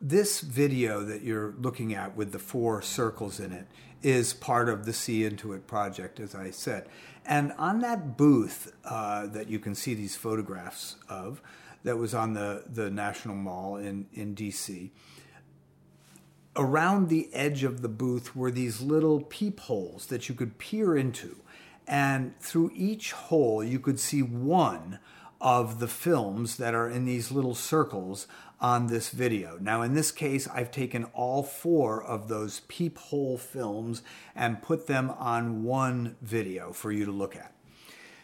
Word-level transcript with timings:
this 0.00 0.40
video 0.40 1.04
that 1.04 1.22
you're 1.22 1.54
looking 1.58 1.94
at 1.94 2.16
with 2.16 2.32
the 2.32 2.38
four 2.38 2.80
circles 2.80 3.38
in 3.38 3.52
it 3.52 3.66
is 4.02 4.32
part 4.32 4.68
of 4.68 4.86
the 4.86 4.92
SEEe 4.92 5.28
Intuit 5.30 5.66
project, 5.66 6.20
as 6.20 6.34
I 6.34 6.50
said. 6.50 6.88
And 7.26 7.52
on 7.58 7.80
that 7.80 8.16
booth 8.16 8.72
uh, 8.84 9.26
that 9.26 9.48
you 9.48 9.58
can 9.58 9.74
see 9.74 9.92
these 9.92 10.16
photographs 10.16 10.96
of, 11.08 11.42
that 11.82 11.98
was 11.98 12.14
on 12.14 12.34
the, 12.34 12.64
the 12.66 12.90
National 12.90 13.34
Mall 13.34 13.76
in, 13.76 14.06
in 14.12 14.34
DC, 14.34 14.90
around 16.56 17.08
the 17.08 17.28
edge 17.32 17.62
of 17.62 17.82
the 17.82 17.88
booth 17.88 18.34
were 18.34 18.50
these 18.50 18.80
little 18.80 19.20
peepholes 19.22 20.06
that 20.06 20.28
you 20.28 20.34
could 20.34 20.58
peer 20.58 20.96
into. 20.96 21.36
And 21.86 22.38
through 22.40 22.72
each 22.74 23.12
hole, 23.12 23.64
you 23.64 23.80
could 23.80 23.98
see 23.98 24.22
one 24.22 24.98
of 25.40 25.78
the 25.78 25.88
films 25.88 26.56
that 26.56 26.74
are 26.74 26.88
in 26.88 27.04
these 27.06 27.32
little 27.32 27.54
circles 27.54 28.26
on 28.60 28.88
this 28.88 29.10
video. 29.10 29.56
Now, 29.60 29.82
in 29.82 29.94
this 29.94 30.12
case, 30.12 30.46
I've 30.48 30.70
taken 30.70 31.04
all 31.14 31.42
four 31.42 32.02
of 32.02 32.28
those 32.28 32.60
peephole 32.68 33.38
films 33.38 34.02
and 34.34 34.62
put 34.62 34.86
them 34.86 35.10
on 35.10 35.64
one 35.64 36.16
video 36.20 36.72
for 36.72 36.92
you 36.92 37.06
to 37.06 37.12
look 37.12 37.34
at. 37.34 37.54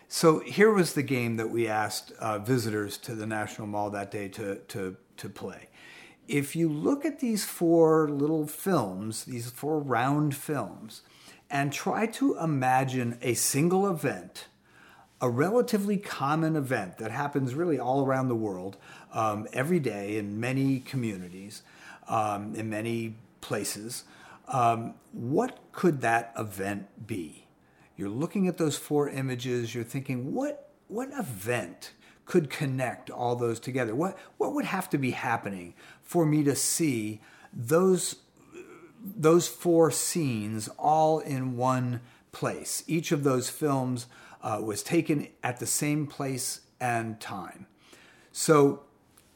So 0.09 0.41
here 0.41 0.73
was 0.73 0.93
the 0.93 1.03
game 1.03 1.37
that 1.37 1.51
we 1.51 1.67
asked 1.67 2.13
uh, 2.21 2.39
visitors 2.39 2.97
to 2.99 3.15
the 3.15 3.27
National 3.27 3.67
Mall 3.67 3.91
that 3.91 4.11
day 4.11 4.29
to, 4.29 4.57
to, 4.57 4.97
to 5.17 5.29
play. 5.29 5.69
If 6.29 6.55
you 6.55 6.69
look 6.69 7.05
at 7.05 7.21
these 7.21 7.45
four 7.45 8.09
little 8.09 8.47
films, 8.47 9.25
these 9.25 9.51
four 9.51 9.81
round 9.81 10.35
films, 10.35 11.03
and 11.51 11.73
try 11.73 12.07
to 12.07 12.37
imagine 12.39 13.19
a 13.23 13.35
single 13.35 13.89
event 13.89 14.47
a 15.21 15.29
relatively 15.31 15.97
common 15.97 16.57
event 16.57 16.99
that 16.99 17.11
happens 17.11 17.55
really 17.55 17.79
all 17.79 18.05
around 18.05 18.29
the 18.29 18.35
world 18.35 18.77
um, 19.13 19.47
every 19.53 19.81
day 19.81 20.19
in 20.19 20.39
many 20.39 20.81
communities, 20.81 21.63
um, 22.09 22.55
in 22.55 22.69
many 22.69 23.15
places. 23.41 24.05
Um, 24.49 24.95
what 25.13 25.59
could 25.73 26.03
that 26.03 26.33
event 26.39 27.07
be? 27.07 27.47
You're 27.97 28.11
looking 28.11 28.47
at 28.47 28.59
those 28.59 28.77
four 28.77 29.09
images, 29.09 29.75
you're 29.75 29.85
thinking, 29.85 30.35
what, 30.35 30.71
what 30.89 31.09
event 31.19 31.93
could 32.27 32.51
connect 32.51 33.09
all 33.09 33.37
those 33.37 33.59
together? 33.59 33.95
What, 33.95 34.19
what 34.37 34.53
would 34.53 34.67
have 34.67 34.91
to 34.91 34.99
be 34.99 35.13
happening 35.13 35.75
for 36.03 36.27
me 36.27 36.45
to 36.45 36.55
see 36.55 37.21
those, 37.53 38.17
those 39.03 39.49
four 39.49 39.91
scenes 39.91 40.69
all 40.79 41.21
in 41.21 41.57
one 41.57 42.01
place? 42.37 42.85
Each 42.87 43.13
of 43.13 43.25
those 43.25 43.49
films 43.49 44.07
uh, 44.43 44.61
was 44.63 44.83
taken 44.83 45.29
at 45.43 45.59
the 45.59 45.67
same 45.67 46.07
place 46.07 46.61
and 46.79 47.19
time. 47.19 47.67
So, 48.31 48.83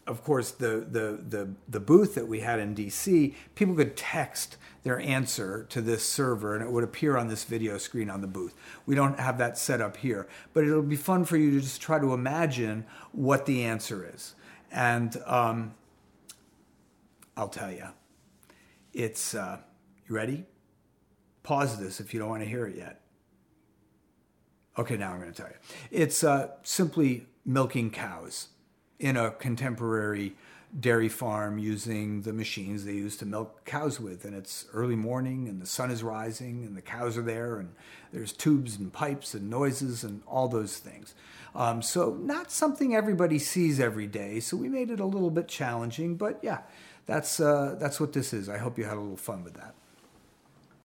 of 0.06 0.22
course, 0.22 0.50
the, 0.50 0.86
the, 0.90 1.18
the, 1.26 1.50
the 1.66 1.80
booth 1.80 2.14
that 2.14 2.28
we 2.28 2.40
had 2.40 2.58
in 2.58 2.74
DC, 2.74 3.34
people 3.54 3.74
could 3.74 3.96
text 3.96 4.58
their 4.82 5.00
answer 5.00 5.64
to 5.70 5.80
this 5.80 6.04
server 6.04 6.54
and 6.54 6.62
it 6.62 6.70
would 6.70 6.84
appear 6.84 7.16
on 7.16 7.28
this 7.28 7.44
video 7.44 7.78
screen 7.78 8.10
on 8.10 8.20
the 8.20 8.26
booth. 8.26 8.54
We 8.84 8.94
don't 8.94 9.18
have 9.18 9.38
that 9.38 9.56
set 9.56 9.80
up 9.80 9.96
here, 9.96 10.28
but 10.52 10.64
it'll 10.64 10.82
be 10.82 10.96
fun 10.96 11.24
for 11.24 11.38
you 11.38 11.52
to 11.52 11.60
just 11.60 11.80
try 11.80 11.98
to 11.98 12.12
imagine 12.12 12.84
what 13.12 13.46
the 13.46 13.64
answer 13.64 14.10
is. 14.14 14.34
And 14.70 15.16
um, 15.24 15.74
I'll 17.34 17.48
tell 17.48 17.72
you, 17.72 17.86
it's, 18.92 19.34
uh, 19.34 19.60
you 20.06 20.14
ready? 20.14 20.44
Pause 21.50 21.80
this 21.80 21.98
if 21.98 22.14
you 22.14 22.20
don't 22.20 22.28
want 22.28 22.44
to 22.44 22.48
hear 22.48 22.64
it 22.64 22.76
yet. 22.76 23.00
Okay, 24.78 24.96
now 24.96 25.10
I'm 25.10 25.18
going 25.18 25.32
to 25.32 25.36
tell 25.36 25.50
you. 25.50 25.56
It's 25.90 26.22
uh, 26.22 26.50
simply 26.62 27.26
milking 27.44 27.90
cows 27.90 28.50
in 29.00 29.16
a 29.16 29.32
contemporary 29.32 30.36
dairy 30.78 31.08
farm 31.08 31.58
using 31.58 32.22
the 32.22 32.32
machines 32.32 32.84
they 32.84 32.92
use 32.92 33.16
to 33.16 33.26
milk 33.26 33.64
cows 33.64 33.98
with. 33.98 34.24
And 34.24 34.32
it's 34.32 34.66
early 34.72 34.94
morning 34.94 35.48
and 35.48 35.60
the 35.60 35.66
sun 35.66 35.90
is 35.90 36.04
rising 36.04 36.62
and 36.64 36.76
the 36.76 36.82
cows 36.82 37.18
are 37.18 37.22
there 37.22 37.56
and 37.56 37.74
there's 38.12 38.32
tubes 38.32 38.76
and 38.76 38.92
pipes 38.92 39.34
and 39.34 39.50
noises 39.50 40.04
and 40.04 40.22
all 40.28 40.46
those 40.46 40.78
things. 40.78 41.16
Um, 41.56 41.82
so, 41.82 42.14
not 42.14 42.52
something 42.52 42.94
everybody 42.94 43.40
sees 43.40 43.80
every 43.80 44.06
day. 44.06 44.38
So, 44.38 44.56
we 44.56 44.68
made 44.68 44.88
it 44.88 45.00
a 45.00 45.04
little 45.04 45.30
bit 45.30 45.48
challenging, 45.48 46.14
but 46.14 46.38
yeah, 46.42 46.60
that's, 47.06 47.40
uh, 47.40 47.74
that's 47.76 47.98
what 47.98 48.12
this 48.12 48.32
is. 48.32 48.48
I 48.48 48.58
hope 48.58 48.78
you 48.78 48.84
had 48.84 48.96
a 48.96 49.00
little 49.00 49.16
fun 49.16 49.42
with 49.42 49.54
that. 49.54 49.74